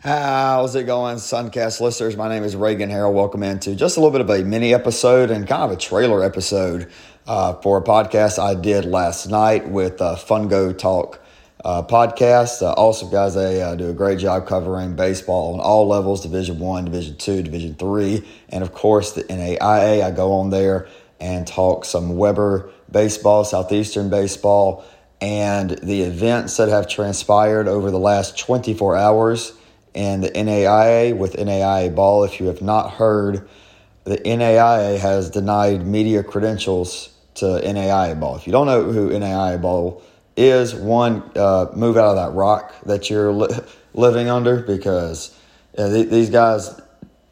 How's 0.00 0.76
it 0.76 0.84
going, 0.84 1.16
Suncast 1.16 1.80
listeners? 1.80 2.18
My 2.18 2.28
name 2.28 2.44
is 2.44 2.54
Reagan 2.54 2.90
Harrell. 2.90 3.14
Welcome 3.14 3.42
into 3.42 3.74
just 3.74 3.96
a 3.96 4.00
little 4.00 4.12
bit 4.12 4.20
of 4.20 4.28
a 4.28 4.44
mini 4.44 4.74
episode 4.74 5.30
and 5.30 5.48
kind 5.48 5.62
of 5.62 5.70
a 5.70 5.76
trailer 5.76 6.22
episode 6.22 6.92
uh, 7.26 7.54
for 7.54 7.78
a 7.78 7.82
podcast 7.82 8.38
I 8.38 8.60
did 8.60 8.84
last 8.84 9.26
night 9.30 9.66
with 9.66 10.02
uh, 10.02 10.16
Fungo 10.16 10.76
Talk 10.76 11.24
uh, 11.64 11.82
podcast. 11.82 12.60
Uh, 12.60 12.74
also, 12.74 13.08
guys, 13.08 13.36
they 13.36 13.62
uh, 13.62 13.74
do 13.74 13.88
a 13.88 13.94
great 13.94 14.18
job 14.18 14.46
covering 14.46 14.96
baseball 14.96 15.54
on 15.54 15.60
all 15.60 15.88
levels: 15.88 16.20
Division 16.20 16.58
One, 16.58 16.84
Division 16.84 17.16
Two, 17.16 17.42
Division 17.42 17.74
Three, 17.74 18.22
and 18.50 18.62
of 18.62 18.74
course 18.74 19.12
the 19.12 19.24
NAIA. 19.24 20.04
I 20.04 20.10
go 20.10 20.34
on 20.34 20.50
there 20.50 20.88
and 21.20 21.46
talk 21.46 21.86
some 21.86 22.18
Webber 22.18 22.70
baseball, 22.92 23.44
Southeastern 23.46 24.10
baseball, 24.10 24.84
and 25.22 25.70
the 25.70 26.02
events 26.02 26.58
that 26.58 26.68
have 26.68 26.86
transpired 26.86 27.66
over 27.66 27.90
the 27.90 27.98
last 27.98 28.38
24 28.38 28.94
hours 28.94 29.55
in 29.96 30.20
the 30.20 30.30
NAIA 30.30 31.16
with 31.16 31.34
NAIA 31.36 31.94
ball. 31.94 32.22
If 32.24 32.38
you 32.38 32.46
have 32.46 32.60
not 32.62 32.92
heard, 32.92 33.48
the 34.04 34.18
NAIA 34.18 34.98
has 34.98 35.30
denied 35.30 35.86
media 35.86 36.22
credentials 36.22 37.08
to 37.36 37.46
NAIA 37.46 38.20
ball. 38.20 38.36
If 38.36 38.46
you 38.46 38.52
don't 38.52 38.66
know 38.66 38.84
who 38.84 39.10
NAIA 39.10 39.60
ball 39.60 40.02
is, 40.36 40.74
one, 40.74 41.28
uh, 41.34 41.66
move 41.74 41.96
out 41.96 42.10
of 42.10 42.16
that 42.16 42.36
rock 42.36 42.74
that 42.84 43.08
you're 43.08 43.32
li- 43.32 43.58
living 43.94 44.28
under 44.28 44.60
because 44.60 45.34
uh, 45.78 45.88
th- 45.88 46.10
these 46.10 46.28
guys 46.28 46.78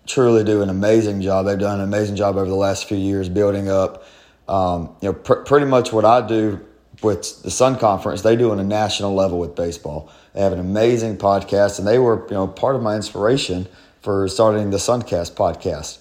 truly 0.07 0.43
do 0.43 0.63
an 0.63 0.71
amazing 0.71 1.21
job. 1.21 1.47
They've 1.47 1.59
done 1.59 1.81
an 1.81 1.85
amazing 1.85 2.17
job 2.17 2.37
over 2.37 2.49
the 2.49 2.55
last 2.55 2.89
few 2.89 2.97
years 2.97 3.29
building 3.29 3.69
up. 3.69 4.05
Um, 4.49 4.97
you 5.01 5.09
know, 5.09 5.15
pr- 5.15 5.43
pretty 5.45 5.67
much 5.67 5.93
what 5.93 6.05
I 6.05 6.27
do 6.27 6.65
with 7.05 7.43
the 7.43 7.51
Sun 7.51 7.79
Conference, 7.79 8.23
they 8.23 8.35
do 8.35 8.51
on 8.51 8.59
a 8.59 8.65
national 8.65 9.15
level 9.15 9.39
with 9.39 9.55
baseball. 9.55 10.11
They 10.33 10.41
have 10.41 10.53
an 10.53 10.59
amazing 10.59 11.19
podcast, 11.19 11.79
and 11.79 11.87
they 11.87 11.99
were 11.99 12.27
you 12.29 12.35
know 12.35 12.49
part 12.49 12.75
of 12.75 12.83
my 12.83 12.97
inspiration 12.97 13.69
for 14.01 14.27
starting 14.29 14.71
the 14.71 14.79
Suncast 14.79 15.35
podcast. 15.35 15.99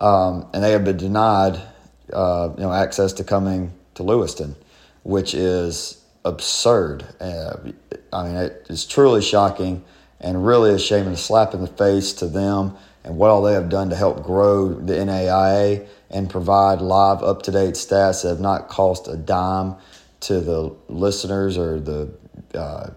Um, 0.00 0.46
and 0.54 0.62
they 0.62 0.72
have 0.72 0.84
been 0.84 0.96
denied 0.96 1.60
uh, 2.12 2.50
you 2.56 2.62
know 2.62 2.72
access 2.72 3.12
to 3.14 3.24
coming 3.24 3.72
to 3.96 4.02
Lewiston, 4.02 4.56
which 5.02 5.34
is 5.34 6.02
absurd. 6.24 7.04
Uh, 7.20 7.56
I 8.12 8.22
mean, 8.26 8.36
it 8.36 8.66
is 8.70 8.86
truly 8.86 9.20
shocking 9.20 9.84
and 10.20 10.46
really 10.46 10.72
a 10.72 10.78
shame 10.78 11.06
and 11.06 11.14
a 11.14 11.18
slap 11.18 11.52
in 11.52 11.60
the 11.60 11.66
face 11.66 12.14
to 12.14 12.26
them 12.26 12.76
and 13.04 13.18
what 13.18 13.30
all 13.30 13.42
they 13.42 13.52
have 13.52 13.68
done 13.68 13.90
to 13.90 13.96
help 13.96 14.22
grow 14.22 14.72
the 14.72 14.94
NAIA 14.94 15.86
and 16.10 16.30
provide 16.30 16.80
live, 16.80 17.22
up 17.22 17.42
to 17.42 17.50
date 17.50 17.74
stats 17.74 18.22
that 18.22 18.28
have 18.28 18.40
not 18.40 18.68
cost 18.68 19.08
a 19.08 19.16
dime 19.16 19.76
to 20.26 20.40
the 20.40 20.74
listeners 20.88 21.58
or 21.58 21.80
the 21.80 22.12
uh, 22.54 22.90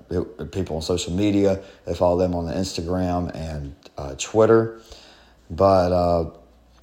people 0.52 0.78
on 0.78 0.82
social 0.82 1.14
media. 1.14 1.62
They 1.86 1.94
follow 1.94 2.18
them 2.18 2.36
on 2.36 2.46
the 2.46 2.54
Instagram 2.54 3.34
and 3.36 3.76
uh, 3.98 4.16
Twitter. 4.18 4.82
But 5.50 5.92
uh, 5.92 6.30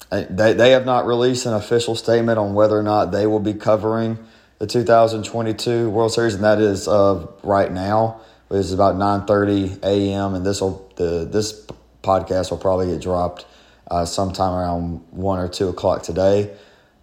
they, 0.09 0.53
they 0.53 0.71
have 0.71 0.85
not 0.85 1.05
released 1.05 1.45
an 1.45 1.53
official 1.53 1.95
statement 1.95 2.37
on 2.37 2.53
whether 2.53 2.77
or 2.77 2.83
not 2.83 3.11
they 3.11 3.27
will 3.27 3.39
be 3.39 3.53
covering 3.53 4.17
the 4.59 4.67
2022 4.67 5.89
World 5.89 6.13
Series, 6.13 6.35
and 6.35 6.43
that 6.43 6.59
is 6.59 6.87
uh, 6.87 7.27
right 7.43 7.71
now. 7.71 8.21
It's 8.49 8.71
about 8.71 8.95
9:30 8.95 9.83
a.m. 9.83 10.35
and 10.35 10.45
this 10.45 10.61
will 10.61 10.89
the 10.95 11.27
this 11.29 11.65
podcast 12.03 12.51
will 12.51 12.57
probably 12.57 12.87
get 12.87 13.01
dropped 13.01 13.45
uh, 13.89 14.05
sometime 14.05 14.53
around 14.53 15.03
one 15.11 15.39
or 15.39 15.47
two 15.47 15.67
o'clock 15.67 16.03
today. 16.03 16.55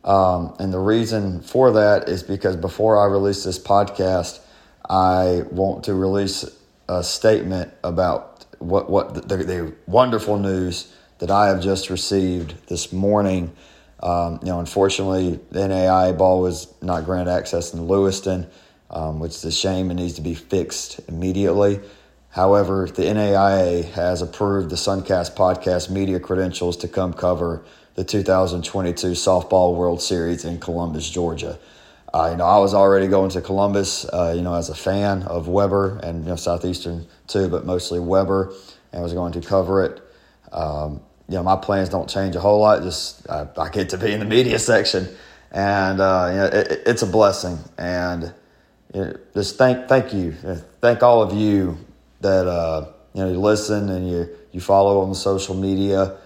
Um, 0.05 0.55
and 0.59 0.73
the 0.73 0.79
reason 0.79 1.41
for 1.41 1.73
that 1.73 2.09
is 2.09 2.23
because 2.23 2.57
before 2.57 3.01
I 3.01 3.07
release 3.07 3.45
this 3.45 3.59
podcast, 3.59 4.41
I 4.89 5.43
want 5.51 5.85
to 5.85 5.95
release 5.95 6.45
a 6.89 7.05
statement 7.05 7.73
about 7.85 8.45
what 8.59 8.91
what 8.91 9.29
the, 9.29 9.37
the 9.37 9.75
wonderful 9.87 10.39
news 10.39 10.93
that 11.19 11.31
I 11.31 11.49
have 11.49 11.63
just 11.63 11.91
received 11.91 12.67
this 12.67 12.93
morning. 12.93 13.53
Um, 14.03 14.41
you 14.43 14.49
know, 14.49 14.59
unfortunately, 14.59 15.39
the 15.53 16.15
ball 16.19 16.41
was 16.41 16.73
not 16.83 17.05
granted 17.05 17.31
access 17.31 17.73
in 17.73 17.87
Lewiston, 17.87 18.49
um, 18.91 19.21
which 19.21 19.33
is 19.33 19.45
a 19.45 19.53
shame 19.53 19.91
and 19.91 20.01
needs 20.01 20.15
to 20.15 20.21
be 20.21 20.35
fixed 20.35 21.01
immediately. 21.09 21.79
However, 22.31 22.89
the 22.93 23.03
NAIA 23.03 23.85
has 23.93 24.23
approved 24.23 24.71
the 24.71 24.77
Suncast 24.77 25.37
podcast 25.37 25.91
media 25.91 26.19
credentials 26.19 26.77
to 26.79 26.89
come 26.89 27.13
cover 27.13 27.63
the 27.95 28.05
2022 28.05 29.09
Softball 29.09 29.77
World 29.77 30.01
Series 30.01 30.45
in 30.45 30.59
Columbus, 30.59 31.09
Georgia. 31.09 31.59
Uh, 32.15 32.29
you 32.31 32.37
know, 32.37 32.45
I 32.45 32.59
was 32.59 32.75
already 32.75 33.07
going 33.07 33.31
to 33.31 33.41
Columbus, 33.41 34.05
uh, 34.07 34.33
you 34.37 34.43
know, 34.43 34.55
as 34.55 34.69
a 34.69 34.75
fan 34.75 35.23
of 35.23 35.49
Webber 35.49 35.99
and 36.03 36.25
you 36.25 36.31
know, 36.31 36.37
Southeastern 36.37 37.07
too, 37.27 37.49
but 37.49 37.65
mostly 37.65 38.01
Webber, 38.01 38.53
and 38.93 39.03
was 39.03 39.15
going 39.15 39.33
to 39.33 39.41
cover 39.41 39.85
it. 39.85 40.03
Um, 40.53 41.01
you 41.29 41.37
know, 41.37 41.43
my 41.43 41.57
plans 41.57 41.89
don't 41.89 42.09
change 42.09 42.37
a 42.37 42.41
whole 42.41 42.61
lot. 42.61 42.83
Just 42.83 43.29
I, 43.31 43.49
I 43.57 43.71
get 43.71 43.89
to 43.91 43.99
be 43.99 44.13
in 44.13 44.21
the 44.21 44.27
media 44.27 44.59
section, 44.59 45.09
and 45.51 46.01
uh, 46.01 46.29
you 46.31 46.37
know, 46.37 46.47
it, 46.47 46.83
it's 46.87 47.03
a 47.03 47.07
blessing. 47.07 47.59
And 47.79 48.35
you 48.95 49.01
know, 49.01 49.17
just 49.33 49.57
thank 49.57 49.89
thank 49.89 50.13
you, 50.13 50.33
thank 50.81 51.03
all 51.03 51.23
of 51.23 51.33
you 51.33 51.79
that 52.21 52.47
uh, 52.47 52.89
you 53.15 53.23
know 53.23 53.31
you 53.31 53.41
listen 53.41 53.89
and 53.89 54.11
you 54.11 54.29
you 54.53 54.61
follow 54.61 55.01
on 55.01 55.15
social 55.15 55.55
media. 55.55 56.19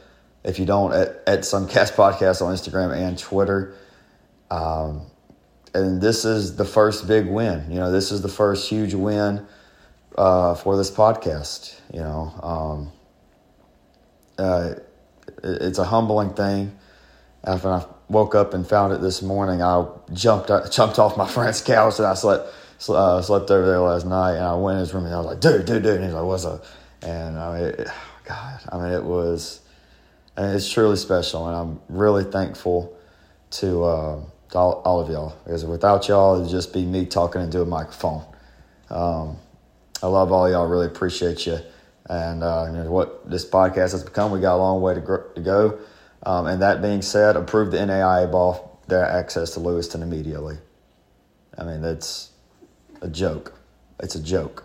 If 0.47 0.59
you 0.59 0.65
don't, 0.65 0.93
at, 0.93 1.23
at 1.27 1.41
Suncast 1.41 1.95
Podcast 1.95 2.41
on 2.41 2.55
Instagram 2.55 2.97
and 2.97 3.19
Twitter. 3.19 3.75
Um, 4.51 5.07
and 5.75 6.01
this 6.01 6.25
is 6.25 6.57
the 6.57 6.65
first 6.65 7.07
big 7.07 7.27
win. 7.27 7.71
You 7.71 7.79
know, 7.79 7.93
this 7.93 8.13
is 8.13 8.23
the 8.23 8.29
first 8.29 8.69
huge 8.69 8.95
win 8.95 9.47
uh, 10.17 10.55
for 10.55 10.77
this 10.77 10.91
podcast. 10.91 11.79
You 11.93 12.01
know, 12.01 12.33
um, 12.43 12.93
uh, 14.39 14.75
it, 15.27 15.63
it's 15.63 15.79
a 15.79 15.85
humbling 15.85 16.33
thing. 16.35 16.77
After 17.45 17.69
I 17.69 17.85
woke 18.09 18.35
up 18.35 18.55
and 18.55 18.67
found 18.67 18.93
it 18.93 19.01
this 19.01 19.23
morning, 19.23 19.63
I 19.63 19.87
jumped 20.13 20.49
jumped 20.73 20.99
off 20.99 21.17
my 21.17 21.29
friend's 21.29 21.61
couch 21.61 21.99
and 21.99 22.07
I 22.07 22.15
slept 22.15 22.53
uh, 22.89 23.21
slept 23.23 23.51
over 23.51 23.67
there 23.67 23.81
last 23.81 24.07
night. 24.07 24.37
And 24.37 24.45
I 24.45 24.55
went 24.55 24.77
in 24.77 24.81
his 24.81 24.95
room 24.95 25.05
and 25.05 25.15
I 25.15 25.19
was 25.19 25.27
like, 25.27 25.41
"Dude, 25.41 25.67
dude, 25.67 25.83
dude!" 25.83 25.97
And 25.97 26.05
he's 26.05 26.15
like, 26.15 26.25
"What's 26.25 26.45
up?" 26.45 26.65
And 27.03 27.39
I 27.39 27.59
mean, 27.59 27.69
it, 27.69 27.89
God, 28.25 28.61
I 28.73 28.79
mean, 28.79 28.93
it 28.93 29.05
was, 29.05 29.61
it's 30.39 30.71
truly 30.71 30.97
special, 30.97 31.47
and 31.49 31.57
I'm 31.57 31.81
really 31.89 32.25
thankful 32.25 32.97
to. 33.53 33.85
Uh, 33.85 34.21
all, 34.57 34.83
all 34.85 35.01
of 35.01 35.09
y'all. 35.09 35.37
Because 35.45 35.65
without 35.65 36.09
y'all, 36.09 36.41
it'd 36.41 36.51
just 36.51 36.73
be 36.73 36.85
me 36.85 37.07
talking 37.07 37.43
into 37.43 37.61
a 37.61 37.67
microphone. 37.67 38.25
Um, 38.91 39.37
I 40.03 40.07
love 40.07 40.33
all 40.33 40.51
y'all. 40.51 40.67
Really 40.67 40.87
appreciate 40.87 41.47
you. 41.47 41.59
And 42.09 42.43
uh, 42.43 42.67
you 42.69 42.79
know, 42.79 42.91
what 42.91 43.29
this 43.29 43.49
podcast 43.49 43.93
has 43.93 44.05
become, 44.05 44.31
we 44.31 44.41
got 44.41 44.57
a 44.57 44.59
long 44.59 44.81
way 44.81 44.95
to, 44.95 45.01
gr- 45.01 45.33
to 45.35 45.41
go. 45.41 45.79
Um, 46.25 46.47
and 46.47 46.63
that 46.63 46.83
being 46.83 47.03
said, 47.03 47.37
approve 47.37 47.71
the 47.71 47.79
NAIA 47.79 48.31
ball, 48.31 48.81
their 48.89 49.05
access 49.05 49.53
to 49.53 49.61
Lewiston 49.61 50.03
immediately. 50.03 50.57
I 51.59 51.65
mean, 51.65 51.83
that's 51.83 52.31
a 53.03 53.09
joke. 53.09 53.55
It's 54.01 54.15
a 54.15 54.23
joke. 54.23 54.65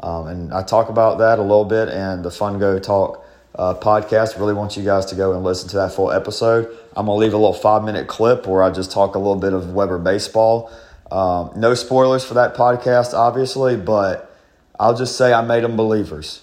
Um, 0.00 0.28
and 0.28 0.52
I 0.52 0.62
talk 0.62 0.88
about 0.88 1.18
that 1.18 1.38
a 1.38 1.42
little 1.42 1.64
bit 1.64 1.88
in 1.88 2.22
the 2.22 2.28
Fungo 2.28 2.82
Talk 2.82 3.25
uh, 3.56 3.74
podcast. 3.74 4.38
Really 4.38 4.54
want 4.54 4.76
you 4.76 4.84
guys 4.84 5.06
to 5.06 5.14
go 5.14 5.32
and 5.32 5.42
listen 5.42 5.68
to 5.70 5.76
that 5.76 5.92
full 5.92 6.12
episode. 6.12 6.66
I'm 6.96 7.06
going 7.06 7.16
to 7.16 7.24
leave 7.24 7.32
a 7.34 7.38
little 7.38 7.52
five 7.52 7.82
minute 7.84 8.06
clip 8.06 8.46
where 8.46 8.62
I 8.62 8.70
just 8.70 8.92
talk 8.92 9.14
a 9.14 9.18
little 9.18 9.36
bit 9.36 9.52
of 9.52 9.72
Webber 9.72 9.98
baseball. 9.98 10.70
Um, 11.10 11.52
no 11.56 11.74
spoilers 11.74 12.24
for 12.24 12.34
that 12.34 12.54
podcast, 12.54 13.14
obviously, 13.14 13.76
but 13.76 14.36
I'll 14.78 14.96
just 14.96 15.16
say 15.16 15.32
I 15.32 15.42
made 15.42 15.64
them 15.64 15.76
believers. 15.76 16.42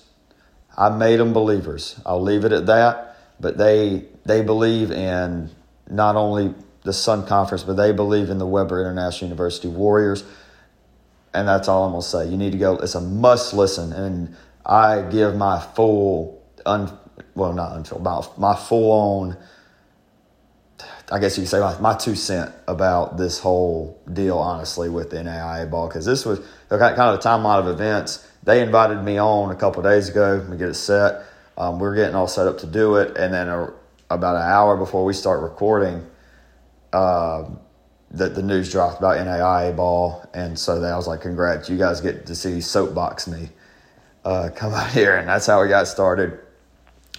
I 0.76 0.90
made 0.90 1.20
them 1.20 1.34
believers. 1.34 2.00
I'll 2.06 2.22
leave 2.22 2.46
it 2.46 2.52
at 2.52 2.66
that. 2.66 3.18
But 3.40 3.58
they 3.58 4.06
they 4.26 4.42
believe 4.42 4.92
in 4.92 5.50
not 5.90 6.16
only 6.16 6.54
the 6.84 6.94
Sun 6.94 7.28
Conference, 7.28 7.64
but 7.64 7.74
they 7.74 7.92
believe 7.92 8.30
in 8.30 8.38
the 8.38 8.48
Webber 8.48 8.80
International 8.82 9.30
University 9.30 9.68
Warriors. 9.68 10.24
And 11.34 11.48
that's 11.48 11.68
all 11.68 11.86
I'm 11.86 11.92
gonna 11.92 12.02
say. 12.02 12.28
You 12.28 12.38
need 12.38 12.52
to 12.54 12.58
go. 12.58 12.78
It's 12.78 12.96
a 12.96 13.02
must 13.02 13.54
listen, 13.54 13.92
and 13.92 14.36
I 14.66 15.02
give 15.02 15.36
my 15.36 15.60
full, 15.60 16.42
un, 16.66 16.98
well, 17.36 17.54
not 17.54 17.76
until 17.76 17.98
about 17.98 18.40
my 18.40 18.56
full 18.56 18.92
on 18.92 19.38
I 21.12 21.20
guess 21.20 21.38
you 21.38 21.44
could 21.44 21.50
say 21.50 21.60
my, 21.60 21.78
my 21.80 21.96
two 21.96 22.16
cent 22.16 22.54
about 22.68 23.18
this 23.18 23.40
whole 23.40 24.02
deal, 24.12 24.38
honestly, 24.38 24.90
with 24.90 25.10
the 25.10 25.18
NAIA 25.18 25.70
ball 25.70 25.88
because 25.88 26.06
this 26.06 26.26
was 26.26 26.40
kind 26.70 27.00
of 27.00 27.16
a 27.16 27.22
timeline 27.22 27.60
of 27.60 27.68
events. 27.68 28.28
They 28.44 28.62
invited 28.62 29.04
me 29.04 29.20
on 29.20 29.52
a 29.52 29.56
couple 29.56 29.84
days 29.84 30.10
ago 30.10 30.46
to 30.46 30.56
get 30.56 30.70
it 30.70 30.74
set. 30.76 31.24
Um, 31.58 31.80
we 31.80 31.88
are 31.88 31.96
getting 31.96 32.16
all 32.16 32.28
set 32.28 32.48
up 32.48 32.58
to 32.60 32.68
do 32.68 32.96
it, 32.96 33.16
and 33.18 33.34
then 33.34 33.48
a, 33.48 33.72
about 34.10 34.36
an 34.38 34.42
hour 34.42 34.76
before 34.76 35.06
we 35.06 35.14
start 35.14 35.42
recording, 35.42 36.06
uh, 36.94 37.46
the, 38.10 38.30
the 38.30 38.42
news 38.42 38.72
dropped 38.72 39.00
about 39.00 39.18
NAIA 39.18 39.76
ball, 39.76 40.28
and 40.34 40.58
so 40.58 40.80
then 40.80 40.92
I 40.92 40.98
was 40.98 41.08
like, 41.08 41.22
"Congrats, 41.22 41.70
you 41.70 41.78
guys 41.78 42.02
get 42.02 42.26
to 42.26 42.34
see 42.34 42.60
soapbox 42.60 43.28
me 43.28 43.50
uh, 44.26 44.50
come 44.56 44.74
out 44.74 44.90
here," 44.94 45.18
and 45.18 45.28
that's 45.28 45.46
how 45.46 45.62
we 45.62 45.68
got 45.68 45.88
started. 45.88 46.40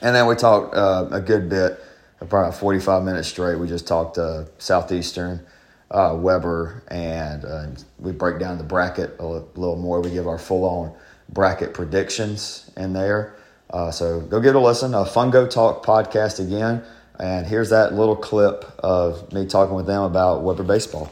And 0.03 0.15
then 0.15 0.27
we 0.27 0.35
talked 0.35 0.75
uh, 0.75 1.09
a 1.11 1.21
good 1.21 1.49
bit 1.49 1.81
probably 2.29 2.53
45 2.53 3.03
minutes 3.03 3.29
straight. 3.29 3.59
We 3.59 3.69
just 3.69 3.87
talked 3.87 4.19
uh, 4.19 4.45
Southeastern, 4.59 5.45
uh, 5.91 6.17
Webber, 6.19 6.83
and 6.89 7.45
uh, 7.45 7.67
we 7.99 8.13
break 8.13 8.39
down 8.39 8.59
the 8.59 8.65
bracket 8.65 9.17
a 9.19 9.27
little 9.27 9.77
more. 9.77 10.01
We 10.01 10.11
give 10.11 10.27
our 10.27 10.39
full 10.39 10.65
on 10.65 10.95
bracket 11.31 11.75
predictions 11.75 12.71
in 12.77 12.93
there. 12.93 13.37
Uh, 13.71 13.91
so 13.91 14.21
go 14.21 14.41
give 14.41 14.55
it 14.55 14.59
a 14.59 14.61
listen. 14.61 14.95
A 14.95 15.05
Fungo 15.05 15.49
Talk 15.49 15.85
podcast 15.85 16.45
again. 16.45 16.83
And 17.19 17.47
here's 17.47 17.71
that 17.71 17.95
little 17.95 18.17
clip 18.17 18.65
of 18.81 19.33
me 19.33 19.47
talking 19.47 19.75
with 19.75 19.87
them 19.87 20.03
about 20.03 20.43
Webber 20.43 20.65
baseball. 20.65 21.11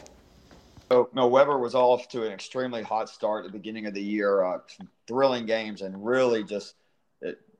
So, 0.90 1.08
no, 1.14 1.26
Webber 1.26 1.58
was 1.58 1.74
off 1.74 2.08
to 2.08 2.26
an 2.26 2.32
extremely 2.32 2.82
hot 2.82 3.08
start 3.08 3.46
at 3.46 3.52
the 3.52 3.58
beginning 3.58 3.86
of 3.86 3.94
the 3.94 4.02
year, 4.02 4.42
uh, 4.44 4.58
thrilling 5.06 5.46
games, 5.46 5.80
and 5.80 6.04
really 6.04 6.44
just 6.44 6.74
uh, 6.74 6.81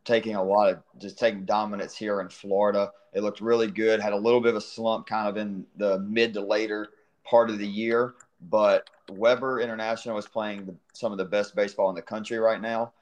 taking 0.04 0.34
a 0.34 0.42
lot 0.42 0.70
of 0.70 0.82
just 0.98 1.18
taking 1.18 1.44
dominance 1.44 1.96
here 1.96 2.20
in 2.20 2.28
Florida. 2.28 2.90
It 3.12 3.22
looked 3.22 3.40
really 3.40 3.70
good. 3.70 4.00
Had 4.00 4.12
a 4.12 4.16
little 4.16 4.40
bit 4.40 4.50
of 4.50 4.56
a 4.56 4.60
slump 4.60 5.06
kind 5.06 5.28
of 5.28 5.36
in 5.36 5.66
the 5.76 5.98
mid 6.00 6.34
to 6.34 6.40
later 6.40 6.88
part 7.24 7.50
of 7.50 7.58
the 7.58 7.66
year, 7.66 8.14
but 8.50 8.90
Webber 9.10 9.60
International 9.60 10.18
is 10.18 10.26
playing 10.26 10.66
the, 10.66 10.74
some 10.92 11.12
of 11.12 11.18
the 11.18 11.24
best 11.24 11.54
baseball 11.54 11.88
in 11.88 11.94
the 11.94 12.02
country 12.02 12.38
right 12.38 12.60
now. 12.60 12.92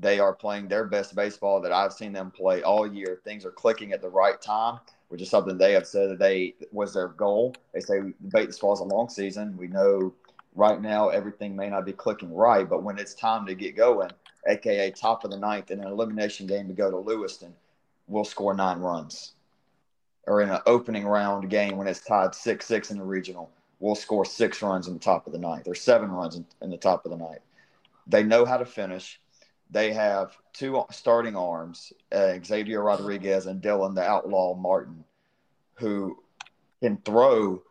They 0.00 0.20
are 0.20 0.32
playing 0.32 0.68
their 0.68 0.84
best 0.84 1.14
baseball 1.14 1.60
that 1.62 1.72
I've 1.72 1.92
seen 1.92 2.12
them 2.12 2.30
play 2.30 2.62
all 2.62 2.86
year. 2.86 3.20
Things 3.24 3.44
are 3.44 3.50
clicking 3.50 3.92
at 3.92 4.00
the 4.00 4.08
right 4.08 4.40
time, 4.40 4.78
which 5.08 5.20
is 5.20 5.28
something 5.28 5.58
they 5.58 5.72
have 5.72 5.86
said 5.86 6.10
that 6.10 6.18
they 6.20 6.54
was 6.70 6.94
their 6.94 7.08
goal. 7.08 7.54
They 7.74 7.80
say 7.80 8.00
baseball 8.32 8.74
is 8.74 8.80
a 8.80 8.84
long 8.84 9.08
season. 9.08 9.56
We 9.56 9.66
know 9.66 10.14
right 10.54 10.80
now 10.80 11.08
everything 11.08 11.56
may 11.56 11.68
not 11.68 11.84
be 11.84 11.92
clicking 11.92 12.34
right, 12.34 12.68
but 12.68 12.82
when 12.82 12.98
it's 12.98 13.14
time 13.14 13.46
to 13.46 13.54
get 13.54 13.76
going, 13.76 14.10
aka 14.46 14.90
top 14.90 15.24
of 15.24 15.30
the 15.30 15.36
ninth 15.36 15.70
in 15.70 15.80
an 15.80 15.86
elimination 15.86 16.46
game 16.46 16.68
to 16.68 16.74
go 16.74 16.90
to 16.90 16.96
Lewiston, 16.96 17.54
we'll 18.06 18.24
score 18.24 18.54
nine 18.54 18.78
runs. 18.80 19.34
Or 20.26 20.42
in 20.42 20.50
an 20.50 20.60
opening 20.66 21.06
round 21.06 21.48
game 21.48 21.76
when 21.76 21.86
it's 21.86 22.00
tied 22.00 22.34
six 22.34 22.66
six 22.66 22.90
in 22.90 22.98
the 22.98 23.04
regional, 23.04 23.50
we'll 23.80 23.94
score 23.94 24.24
six 24.24 24.62
runs 24.62 24.88
in 24.88 24.94
the 24.94 25.00
top 25.00 25.26
of 25.26 25.32
the 25.32 25.38
ninth 25.38 25.68
or 25.68 25.74
seven 25.74 26.10
runs 26.10 26.36
in, 26.36 26.44
in 26.60 26.70
the 26.70 26.76
top 26.76 27.04
of 27.04 27.10
the 27.10 27.16
ninth. 27.16 27.40
They 28.06 28.22
know 28.22 28.44
how 28.44 28.56
to 28.56 28.64
finish 28.64 29.20
they 29.70 29.92
have 29.92 30.36
two 30.52 30.84
starting 30.90 31.36
arms, 31.36 31.92
uh, 32.12 32.38
Xavier 32.44 32.82
Rodriguez 32.82 33.46
and 33.46 33.62
Dylan 33.62 33.94
the 33.94 34.02
Outlaw 34.02 34.54
Martin, 34.54 35.04
who 35.74 36.22
can 36.82 36.96
throw 36.98 37.62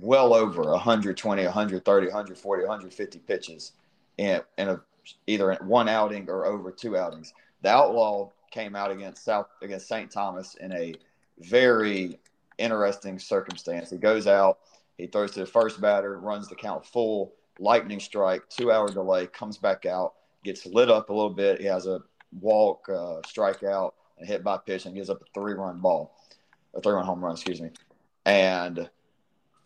well 0.00 0.34
over 0.34 0.62
120, 0.62 1.44
130, 1.44 2.06
140, 2.06 2.62
150 2.62 3.18
pitches 3.20 3.72
in, 4.18 4.40
in 4.58 4.68
a, 4.68 4.80
either 5.26 5.52
in 5.52 5.66
one 5.66 5.88
outing 5.88 6.28
or 6.28 6.46
over 6.46 6.70
two 6.70 6.96
outings. 6.96 7.32
The 7.62 7.70
Outlaw 7.70 8.30
came 8.50 8.76
out 8.76 8.90
against 8.90 9.24
South 9.24 9.46
against 9.62 9.88
St. 9.88 10.10
Thomas 10.10 10.54
in 10.56 10.72
a 10.72 10.94
very 11.40 12.18
interesting 12.58 13.18
circumstance. 13.18 13.90
He 13.90 13.96
goes 13.96 14.26
out, 14.26 14.58
he 14.98 15.06
throws 15.06 15.32
to 15.32 15.40
the 15.40 15.46
first 15.46 15.80
batter, 15.80 16.18
runs 16.18 16.48
the 16.48 16.54
count 16.54 16.86
full, 16.86 17.32
lightning 17.58 18.00
strike, 18.00 18.48
two 18.48 18.70
hour 18.70 18.88
delay, 18.88 19.26
comes 19.26 19.58
back 19.58 19.86
out 19.86 20.14
gets 20.44 20.66
lit 20.66 20.90
up 20.90 21.08
a 21.08 21.12
little 21.12 21.30
bit. 21.30 21.60
He 21.60 21.66
has 21.66 21.86
a 21.86 22.00
walk, 22.40 22.88
uh, 22.88 23.20
strikeout, 23.26 23.92
and 24.18 24.28
hit 24.28 24.44
by 24.44 24.58
pitch, 24.58 24.86
and 24.86 24.94
gives 24.94 25.10
up 25.10 25.22
a 25.22 25.24
three 25.34 25.54
run 25.54 25.80
ball, 25.80 26.14
a 26.74 26.80
three 26.80 26.92
run 26.92 27.04
home 27.04 27.24
run, 27.24 27.32
excuse 27.32 27.60
me. 27.60 27.70
And 28.26 28.88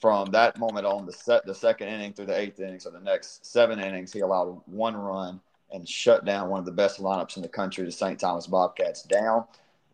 from 0.00 0.30
that 0.30 0.58
moment 0.58 0.86
on, 0.86 1.06
the 1.06 1.12
set 1.12 1.44
the 1.44 1.54
second 1.54 1.88
inning 1.88 2.12
through 2.12 2.26
the 2.26 2.38
eighth 2.38 2.60
inning, 2.60 2.80
so 2.80 2.90
the 2.90 3.00
next 3.00 3.44
seven 3.44 3.80
innings, 3.80 4.12
he 4.12 4.20
allowed 4.20 4.60
one 4.66 4.96
run 4.96 5.40
and 5.72 5.88
shut 5.88 6.24
down 6.24 6.48
one 6.48 6.60
of 6.60 6.66
the 6.66 6.72
best 6.72 7.00
lineups 7.00 7.36
in 7.36 7.42
the 7.42 7.48
country, 7.48 7.84
the 7.84 7.92
St. 7.92 8.18
Thomas 8.18 8.46
Bobcats, 8.46 9.02
down. 9.02 9.44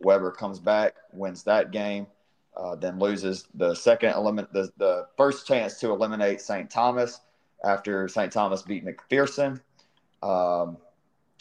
Webber 0.00 0.30
comes 0.30 0.58
back, 0.58 0.94
wins 1.12 1.42
that 1.44 1.70
game, 1.70 2.06
uh, 2.56 2.76
then 2.76 2.98
loses 2.98 3.46
the 3.54 3.74
second 3.74 4.10
eliminate 4.14 4.52
the, 4.52 4.70
the 4.76 5.06
first 5.16 5.46
chance 5.46 5.80
to 5.80 5.90
eliminate 5.90 6.40
St. 6.40 6.70
Thomas 6.70 7.20
after 7.64 8.06
St. 8.08 8.30
Thomas 8.30 8.62
beat 8.62 8.84
McPherson. 8.84 9.60
Um, 10.22 10.76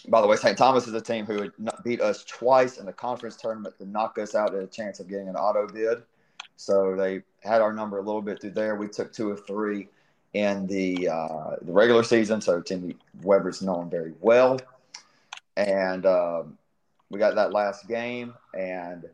by 0.08 0.22
the 0.22 0.28
way, 0.28 0.36
St. 0.36 0.58
Thomas 0.58 0.88
is 0.88 0.94
a 0.94 1.02
team 1.02 1.26
who 1.26 1.52
beat 1.84 2.02
us 2.02 2.24
twice 2.26 2.78
in 2.78 2.86
the 2.86 2.94
conference 2.94 3.36
tournament 3.36 3.78
to 3.78 3.86
knock 3.86 4.18
us 4.18 4.36
out 4.36 4.54
at 4.54 4.64
a 4.64 4.68
chance 4.68 5.00
of 5.00 5.08
getting 5.08 5.30
an 5.30 5.36
auto 5.36 5.68
bid. 5.68 6.04
So 6.58 6.96
they 6.96 7.24
had 7.42 7.62
our 7.62 7.74
number 7.74 7.98
a 7.98 8.02
little 8.02 8.22
bit 8.22 8.42
through 8.42 8.52
there. 8.52 8.76
We 8.76 8.88
took 8.88 9.12
two 9.12 9.32
of 9.32 9.46
three 9.46 9.90
in 10.34 10.66
the 10.68 11.10
uh, 11.10 11.56
the 11.62 11.72
regular 11.72 12.04
season, 12.04 12.42
so 12.42 12.62
Timmy 12.62 12.96
Webber's 13.22 13.62
known 13.62 13.90
very 13.90 14.14
well. 14.20 14.60
And 15.56 16.06
um, 16.06 16.58
we 17.10 17.20
got 17.20 17.36
that 17.36 17.54
last 17.54 17.88
game, 17.88 18.34
and 18.58 19.06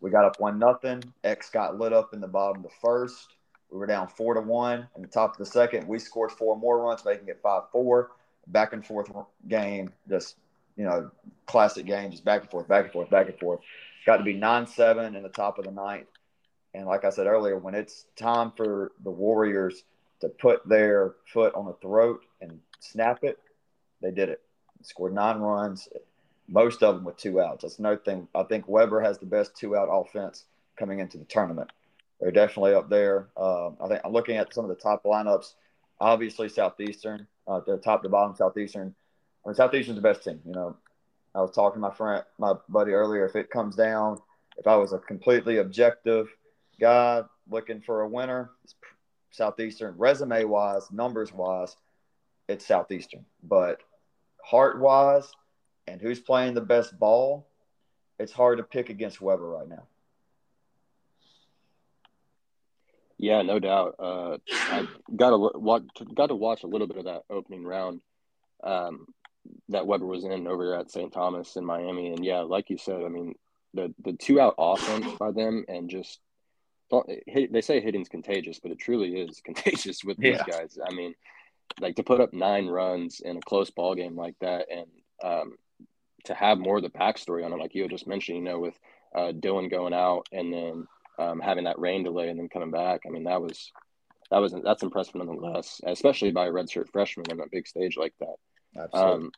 we 0.00 0.10
got 0.10 0.24
up 0.24 0.40
one 0.40 0.58
nothing. 0.58 1.02
X 1.24 1.50
got 1.50 1.78
lit 1.78 1.92
up 1.92 2.14
in 2.14 2.20
the 2.20 2.28
bottom 2.28 2.58
of 2.58 2.62
the 2.62 2.76
first. 2.80 3.34
We 3.70 3.78
were 3.78 3.86
down 3.86 4.08
four 4.08 4.34
to 4.34 4.40
one 4.40 4.86
in 4.96 5.02
the 5.02 5.08
top 5.08 5.32
of 5.32 5.38
the 5.38 5.46
second. 5.46 5.86
We 5.86 5.98
scored 5.98 6.32
four 6.32 6.56
more 6.56 6.78
runs, 6.78 7.04
making 7.04 7.28
it 7.28 7.40
five 7.42 7.64
four 7.70 8.10
back 8.48 8.72
and 8.72 8.84
forth 8.84 9.10
game, 9.48 9.92
just 10.08 10.36
you 10.76 10.84
know, 10.84 11.10
classic 11.46 11.86
game, 11.86 12.10
just 12.10 12.24
back 12.24 12.42
and 12.42 12.50
forth, 12.50 12.68
back 12.68 12.84
and 12.84 12.92
forth, 12.92 13.10
back 13.10 13.28
and 13.28 13.38
forth. 13.38 13.60
Got 14.06 14.18
to 14.18 14.24
be 14.24 14.34
nine 14.34 14.66
seven 14.66 15.14
in 15.14 15.22
the 15.22 15.28
top 15.28 15.58
of 15.58 15.64
the 15.64 15.70
ninth, 15.70 16.08
and 16.74 16.86
like 16.86 17.04
I 17.04 17.10
said 17.10 17.26
earlier, 17.26 17.58
when 17.58 17.74
it's 17.74 18.06
time 18.16 18.52
for 18.56 18.92
the 19.04 19.10
Warriors 19.10 19.84
to 20.20 20.28
put 20.28 20.66
their 20.68 21.14
foot 21.32 21.54
on 21.54 21.66
the 21.66 21.74
throat 21.74 22.24
and 22.40 22.60
snap 22.80 23.24
it, 23.24 23.38
they 24.00 24.10
did 24.10 24.28
it. 24.28 24.40
Scored 24.82 25.14
nine 25.14 25.38
runs, 25.38 25.88
most 26.48 26.82
of 26.82 26.96
them 26.96 27.04
with 27.04 27.16
two 27.16 27.40
outs. 27.40 27.62
That's 27.62 27.78
another 27.78 27.98
thing. 28.04 28.26
I 28.34 28.42
think 28.42 28.66
Webber 28.66 29.00
has 29.00 29.18
the 29.18 29.26
best 29.26 29.56
two 29.56 29.76
out 29.76 29.88
offense 29.90 30.44
coming 30.76 30.98
into 30.98 31.18
the 31.18 31.24
tournament. 31.24 31.70
They're 32.20 32.30
definitely 32.30 32.74
up 32.74 32.88
there. 32.88 33.28
Uh, 33.36 33.68
I 33.80 33.88
think 33.88 34.00
I'm 34.04 34.12
looking 34.12 34.36
at 34.36 34.54
some 34.54 34.64
of 34.64 34.68
the 34.68 34.82
top 34.82 35.04
lineups. 35.04 35.54
Obviously, 36.00 36.48
Southeastern 36.48 37.26
uh, 37.46 37.60
the 37.66 37.76
top 37.76 38.02
to 38.02 38.08
bottom 38.08 38.34
Southeastern. 38.36 38.94
I 39.44 39.48
mean, 39.48 39.54
Southeastern's 39.54 39.96
the 39.96 40.02
best 40.02 40.24
team. 40.24 40.40
You 40.44 40.52
know, 40.52 40.76
I 41.34 41.40
was 41.40 41.50
talking 41.50 41.76
to 41.82 41.88
my 41.88 41.94
friend, 41.94 42.24
my 42.38 42.54
buddy 42.68 42.92
earlier. 42.92 43.26
If 43.26 43.36
it 43.36 43.50
comes 43.50 43.76
down, 43.76 44.18
if 44.58 44.66
I 44.66 44.76
was 44.76 44.92
a 44.92 44.98
completely 44.98 45.58
objective 45.58 46.28
guy 46.82 47.22
looking 47.48 47.80
for 47.80 48.00
a 48.00 48.08
winner, 48.08 48.50
Southeastern 49.30 49.94
resume 49.96 50.44
wise, 50.44 50.90
numbers 50.90 51.32
wise, 51.32 51.76
it's 52.48 52.66
Southeastern. 52.66 53.24
But 53.42 53.78
heart 54.44 54.80
wise, 54.80 55.30
and 55.86 56.00
who's 56.00 56.18
playing 56.18 56.54
the 56.54 56.60
best 56.60 56.98
ball, 56.98 57.46
it's 58.18 58.32
hard 58.32 58.58
to 58.58 58.64
pick 58.64 58.90
against 58.90 59.20
Webber 59.20 59.48
right 59.48 59.68
now. 59.68 59.84
Yeah, 63.16 63.42
no 63.42 63.60
doubt. 63.60 63.94
Uh, 64.00 64.38
I 64.50 64.88
got 65.14 65.30
to 65.30 65.38
watch, 65.38 65.84
got 66.14 66.26
to 66.26 66.34
watch 66.34 66.64
a 66.64 66.66
little 66.66 66.88
bit 66.88 66.96
of 66.96 67.04
that 67.04 67.22
opening 67.30 67.64
round 67.64 68.00
um, 68.64 69.06
that 69.68 69.86
Webber 69.86 70.06
was 70.06 70.24
in 70.24 70.48
over 70.48 70.76
at 70.76 70.90
St. 70.90 71.12
Thomas 71.12 71.54
in 71.54 71.64
Miami, 71.64 72.10
and 72.10 72.24
yeah, 72.24 72.40
like 72.40 72.68
you 72.70 72.76
said, 72.76 73.02
I 73.04 73.08
mean 73.08 73.34
the 73.74 73.94
the 74.04 74.14
two 74.14 74.40
out 74.40 74.56
offense 74.58 75.06
by 75.20 75.30
them, 75.30 75.64
and 75.68 75.88
just 75.88 76.18
they 77.26 77.60
say 77.60 77.80
hitting's 77.80 78.08
contagious, 78.08 78.58
but 78.60 78.70
it 78.70 78.78
truly 78.78 79.20
is 79.20 79.40
contagious 79.44 80.04
with 80.04 80.18
these 80.18 80.38
yeah. 80.46 80.58
guys. 80.58 80.78
I 80.84 80.92
mean, 80.94 81.14
like 81.80 81.96
to 81.96 82.02
put 82.02 82.20
up 82.20 82.32
nine 82.32 82.66
runs 82.66 83.20
in 83.20 83.36
a 83.36 83.40
close 83.40 83.70
ball 83.70 83.94
game 83.94 84.16
like 84.16 84.34
that, 84.40 84.66
and 84.70 84.86
um, 85.22 85.56
to 86.24 86.34
have 86.34 86.58
more 86.58 86.76
of 86.76 86.82
the 86.82 86.90
backstory 86.90 87.44
on 87.44 87.52
it, 87.52 87.58
like 87.58 87.74
you 87.74 87.88
just 87.88 88.06
mentioned, 88.06 88.38
you 88.38 88.44
know, 88.44 88.58
with 88.58 88.78
uh, 89.14 89.32
Dylan 89.32 89.70
going 89.70 89.94
out 89.94 90.26
and 90.32 90.52
then 90.52 90.86
um, 91.18 91.40
having 91.40 91.64
that 91.64 91.78
rain 91.78 92.02
delay 92.02 92.28
and 92.28 92.38
then 92.38 92.48
coming 92.48 92.70
back. 92.70 93.02
I 93.06 93.10
mean, 93.10 93.24
that 93.24 93.40
was 93.40 93.72
that 94.30 94.38
was 94.38 94.54
that's 94.64 94.82
impressive 94.82 95.14
nonetheless, 95.14 95.80
especially 95.84 96.30
by 96.30 96.46
a 96.46 96.50
redshirt 96.50 96.88
freshman 96.90 97.26
on 97.30 97.40
a 97.40 97.48
big 97.50 97.66
stage 97.66 97.96
like 97.96 98.14
that. 98.20 98.36
Absolutely. 98.76 99.26
Um, 99.26 99.30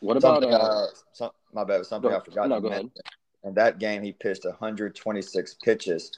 what 0.00 0.16
about 0.16 0.44
uh, 0.44 0.48
uh, 0.48 0.86
some, 1.12 1.30
my 1.54 1.64
bad? 1.64 1.86
Something 1.86 2.10
go, 2.10 2.18
I 2.18 2.20
forgot. 2.20 2.48
No, 2.48 2.60
go 2.60 2.68
ahead. 2.68 2.90
That 3.54 3.78
game, 3.78 4.02
he 4.02 4.12
pitched 4.12 4.44
126 4.44 5.54
pitches. 5.62 6.12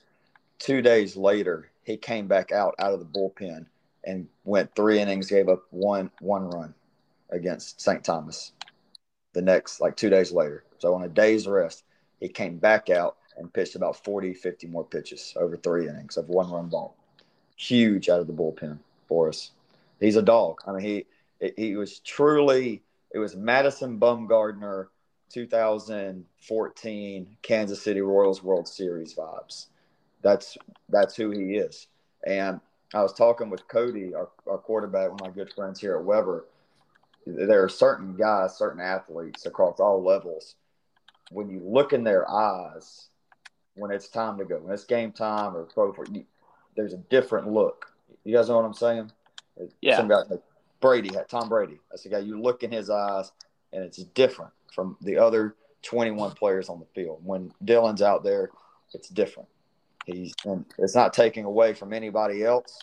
Two 0.58 0.82
days 0.82 1.16
later, 1.16 1.70
he 1.84 1.96
came 1.96 2.26
back 2.26 2.52
out 2.52 2.74
out 2.78 2.92
of 2.92 3.00
the 3.00 3.06
bullpen 3.06 3.66
and 4.04 4.28
went 4.44 4.74
three 4.74 5.00
innings, 5.00 5.28
gave 5.28 5.48
up 5.48 5.64
one 5.70 6.10
one 6.20 6.48
run 6.50 6.74
against 7.30 7.80
St. 7.80 8.02
Thomas. 8.02 8.52
The 9.34 9.42
next, 9.42 9.80
like 9.80 9.96
two 9.96 10.10
days 10.10 10.32
later, 10.32 10.64
so 10.78 10.94
on 10.94 11.02
a 11.02 11.08
day's 11.08 11.46
rest, 11.46 11.84
he 12.18 12.28
came 12.28 12.58
back 12.58 12.90
out 12.90 13.16
and 13.36 13.52
pitched 13.52 13.76
about 13.76 14.02
40, 14.04 14.34
50 14.34 14.66
more 14.66 14.84
pitches 14.84 15.34
over 15.36 15.56
three 15.56 15.88
innings 15.88 16.16
of 16.16 16.28
one 16.28 16.50
run 16.50 16.68
ball. 16.68 16.96
Huge 17.56 18.08
out 18.08 18.20
of 18.20 18.26
the 18.26 18.32
bullpen 18.32 18.78
for 19.06 19.28
us. 19.28 19.52
He's 20.00 20.16
a 20.16 20.22
dog. 20.22 20.60
I 20.66 20.72
mean, 20.72 20.82
he 21.40 21.52
he 21.56 21.76
was 21.76 22.00
truly 22.00 22.82
it 23.12 23.18
was 23.18 23.36
Madison 23.36 23.98
Bumgarner 23.98 24.86
2014 25.32 27.36
Kansas 27.42 27.82
City 27.82 28.00
Royals 28.00 28.42
World 28.42 28.68
Series 28.68 29.14
vibes. 29.14 29.66
That's 30.22 30.56
that's 30.88 31.16
who 31.16 31.30
he 31.30 31.56
is. 31.56 31.88
And 32.26 32.60
I 32.94 33.02
was 33.02 33.12
talking 33.12 33.50
with 33.50 33.68
Cody, 33.68 34.14
our, 34.14 34.30
our 34.48 34.58
quarterback, 34.58 35.10
one 35.10 35.20
of 35.20 35.26
my 35.26 35.32
good 35.32 35.52
friends 35.52 35.80
here 35.80 35.96
at 35.96 36.04
Webber. 36.04 36.46
There 37.26 37.62
are 37.62 37.68
certain 37.68 38.16
guys, 38.16 38.56
certain 38.56 38.80
athletes 38.80 39.46
across 39.46 39.78
all 39.78 40.02
levels. 40.02 40.54
When 41.30 41.50
you 41.50 41.60
look 41.62 41.92
in 41.92 42.02
their 42.02 42.28
eyes, 42.30 43.08
when 43.74 43.90
it's 43.90 44.08
time 44.08 44.38
to 44.38 44.44
go, 44.44 44.56
when 44.56 44.72
it's 44.72 44.84
game 44.84 45.12
time 45.12 45.54
or 45.54 45.64
pro 45.64 45.92
for 45.92 46.06
you, 46.10 46.24
there's 46.74 46.94
a 46.94 46.98
different 46.98 47.52
look. 47.52 47.92
You 48.24 48.34
guys 48.34 48.48
know 48.48 48.56
what 48.56 48.64
I'm 48.64 48.72
saying? 48.72 49.12
Yeah. 49.82 49.98
Some 49.98 50.08
guy 50.08 50.22
like 50.30 50.40
Brady 50.80 51.14
had 51.14 51.28
Tom 51.28 51.48
Brady. 51.48 51.78
That's 51.90 52.04
the 52.04 52.08
guy 52.08 52.20
you 52.20 52.40
look 52.40 52.62
in 52.62 52.72
his 52.72 52.88
eyes 52.88 53.32
and 53.72 53.82
it's 53.84 53.98
different. 53.98 54.52
from 54.72 54.96
the 55.00 55.16
other 55.16 55.56
21 55.82 56.32
players 56.32 56.68
on 56.68 56.78
the 56.78 56.86
field. 56.94 57.20
When 57.24 57.52
Dylan's 57.64 58.02
out 58.02 58.22
there, 58.22 58.50
it's 58.92 59.08
different. 59.08 59.48
He's 60.06 60.34
and 60.44 60.64
it's 60.78 60.94
not 60.94 61.12
taking 61.12 61.44
away 61.44 61.74
from 61.74 61.92
anybody 61.92 62.44
else. 62.44 62.78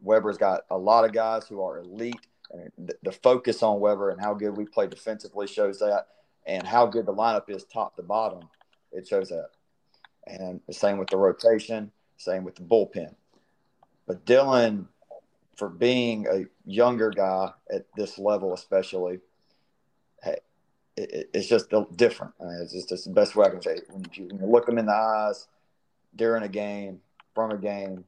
Webber's 0.00 0.38
got 0.38 0.62
a 0.70 0.76
lot 0.76 1.04
of 1.04 1.12
guys 1.12 1.46
who 1.46 1.62
are 1.62 1.78
elite, 1.78 2.26
and 2.52 2.92
the, 3.02 3.12
focus 3.12 3.62
on 3.62 3.80
Webber 3.80 4.10
and 4.10 4.20
how 4.20 4.34
good 4.34 4.56
we 4.56 4.66
play 4.66 4.86
defensively 4.86 5.46
shows 5.46 5.78
that, 5.78 6.06
and 6.46 6.66
how 6.66 6.86
good 6.86 7.06
the 7.06 7.14
lineup 7.14 7.48
is 7.48 7.64
top 7.64 7.96
to 7.96 8.02
bottom, 8.02 8.48
it 8.92 9.08
shows 9.08 9.30
that. 9.30 9.50
And 10.26 10.60
the 10.66 10.74
same 10.74 10.98
with 10.98 11.08
the 11.08 11.16
rotation, 11.16 11.90
same 12.18 12.44
with 12.44 12.56
the 12.56 12.62
bullpen. 12.62 13.14
But 14.06 14.24
Dylan, 14.26 14.86
for 15.56 15.68
being 15.68 16.26
a 16.26 16.44
younger 16.66 17.10
guy 17.10 17.52
at 17.72 17.86
this 17.96 18.18
level, 18.18 18.52
especially, 18.52 19.20
it, 20.96 21.30
it's 21.32 21.48
just 21.48 21.72
different. 21.96 22.34
I 22.40 22.44
mean, 22.44 22.58
it's 22.62 22.72
just 22.72 22.92
it's 22.92 23.04
the 23.04 23.10
best 23.10 23.36
way 23.36 23.46
I 23.46 23.50
can 23.50 23.62
say. 23.62 23.74
It. 23.76 23.84
When 23.90 24.04
you, 24.12 24.26
when 24.26 24.38
you 24.40 24.46
look 24.46 24.66
them 24.66 24.78
in 24.78 24.86
the 24.86 24.92
eyes 24.92 25.46
during 26.14 26.42
a 26.42 26.48
game, 26.48 27.00
from 27.34 27.50
a 27.50 27.58
game, 27.58 28.04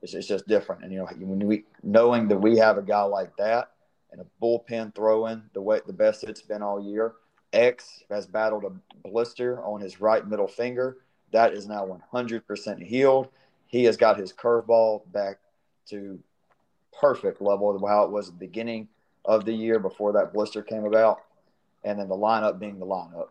it's, 0.00 0.14
it's 0.14 0.26
just 0.26 0.48
different. 0.48 0.82
And 0.82 0.92
you 0.92 0.98
know, 0.98 1.08
when 1.18 1.46
we 1.46 1.64
knowing 1.82 2.28
that 2.28 2.38
we 2.38 2.58
have 2.58 2.78
a 2.78 2.82
guy 2.82 3.02
like 3.02 3.36
that 3.36 3.72
and 4.12 4.20
a 4.20 4.26
bullpen 4.42 4.94
throwing 4.94 5.42
the 5.54 5.62
way 5.62 5.80
the 5.86 5.92
best 5.92 6.24
it's 6.24 6.42
been 6.42 6.62
all 6.62 6.80
year. 6.80 7.14
X 7.52 8.02
has 8.10 8.26
battled 8.26 8.64
a 8.64 9.08
blister 9.08 9.62
on 9.62 9.80
his 9.80 10.00
right 10.00 10.26
middle 10.26 10.48
finger. 10.48 10.98
That 11.32 11.52
is 11.54 11.66
now 11.66 11.98
100% 12.12 12.82
healed. 12.82 13.28
He 13.66 13.84
has 13.84 13.96
got 13.96 14.18
his 14.18 14.32
curveball 14.32 15.10
back 15.12 15.38
to 15.88 16.18
perfect 16.98 17.40
level 17.40 17.74
of 17.74 17.82
how 17.86 18.04
it 18.04 18.10
was 18.10 18.28
at 18.28 18.38
the 18.38 18.46
beginning 18.46 18.88
of 19.24 19.44
the 19.44 19.52
year 19.52 19.78
before 19.78 20.12
that 20.12 20.32
blister 20.32 20.62
came 20.62 20.84
about. 20.84 21.20
And 21.84 21.98
then 21.98 22.08
the 22.08 22.16
lineup 22.16 22.58
being 22.58 22.78
the 22.78 22.86
lineup. 22.86 23.28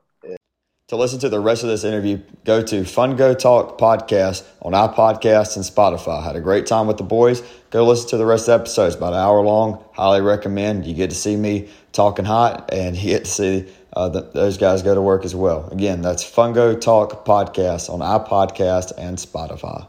To 0.91 0.97
listen 0.97 1.19
to 1.19 1.29
the 1.29 1.39
rest 1.39 1.63
of 1.63 1.69
this 1.69 1.85
interview, 1.85 2.19
go 2.43 2.61
to 2.61 2.81
Fungo 2.81 3.37
Talk 3.39 3.79
podcast 3.79 4.43
on 4.61 4.73
iPodcasts 4.73 5.55
and 5.55 5.63
Spotify. 5.63 6.21
Had 6.21 6.35
a 6.35 6.41
great 6.41 6.65
time 6.65 6.85
with 6.85 6.97
the 6.97 7.03
boys. 7.03 7.41
Go 7.69 7.85
listen 7.85 8.09
to 8.09 8.17
the 8.17 8.25
rest 8.25 8.49
of 8.49 8.59
the 8.59 8.63
episodes, 8.63 8.95
about 8.95 9.13
an 9.13 9.19
hour 9.19 9.41
long. 9.41 9.81
Highly 9.93 10.19
recommend. 10.19 10.85
You 10.85 10.93
get 10.93 11.09
to 11.09 11.15
see 11.15 11.37
me 11.37 11.69
talking 11.93 12.25
hot, 12.25 12.73
and 12.73 12.97
you 12.97 13.03
get 13.11 13.23
to 13.23 13.31
see 13.31 13.69
uh, 13.93 14.09
the, 14.09 14.23
those 14.33 14.57
guys 14.57 14.81
go 14.81 14.93
to 14.93 15.01
work 15.01 15.23
as 15.23 15.33
well. 15.33 15.69
Again, 15.71 16.01
that's 16.01 16.29
Fungo 16.29 16.79
Talk 16.79 17.23
podcast 17.25 17.89
on 17.89 18.01
iPodcast 18.01 18.91
and 18.97 19.17
Spotify. 19.17 19.87